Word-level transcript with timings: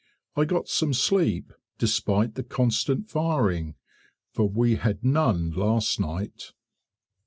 I 0.35 0.45
got 0.45 0.67
some 0.67 0.95
sleep 0.95 1.53
despite 1.77 2.33
the 2.33 2.41
constant 2.41 3.07
firing, 3.07 3.75
for 4.33 4.49
we 4.49 4.77
had 4.77 5.03
none 5.03 5.51
last 5.51 5.99
night. 5.99 6.53